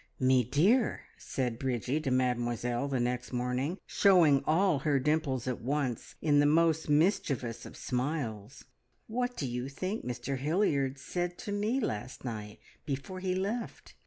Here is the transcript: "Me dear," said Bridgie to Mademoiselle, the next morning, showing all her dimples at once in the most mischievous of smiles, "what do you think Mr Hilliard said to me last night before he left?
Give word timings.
"Me 0.19 0.43
dear," 0.43 1.01
said 1.15 1.59
Bridgie 1.59 1.99
to 2.01 2.09
Mademoiselle, 2.09 2.87
the 2.87 2.99
next 2.99 3.31
morning, 3.31 3.77
showing 3.85 4.43
all 4.47 4.79
her 4.79 4.97
dimples 4.97 5.47
at 5.47 5.61
once 5.61 6.15
in 6.23 6.39
the 6.39 6.47
most 6.47 6.89
mischievous 6.89 7.67
of 7.67 7.77
smiles, 7.77 8.65
"what 9.05 9.37
do 9.37 9.45
you 9.47 9.69
think 9.69 10.03
Mr 10.03 10.39
Hilliard 10.39 10.97
said 10.97 11.37
to 11.37 11.51
me 11.51 11.79
last 11.79 12.25
night 12.25 12.57
before 12.83 13.19
he 13.19 13.35
left? 13.35 13.93